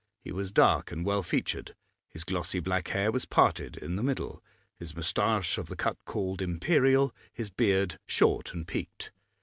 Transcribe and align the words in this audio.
He 0.23 0.31
was 0.31 0.51
dark 0.51 0.91
and 0.91 1.05
well 1.05 1.21
featured, 1.21 1.75
his 2.09 2.23
glossy 2.23 2.59
black 2.59 2.87
hair 2.87 3.11
was 3.11 3.25
parted 3.25 3.77
in 3.77 3.97
the 3.97 4.01
middle, 4.01 4.43
his 4.79 4.95
moustache 4.95 5.59
of 5.59 5.67
the 5.67 5.75
cut 5.75 6.03
called 6.05 6.41
imperial, 6.41 7.13
his 7.31 7.51
beard 7.51 7.99
short 8.07 8.51
and 8.51 8.67
peaked. 8.67 9.11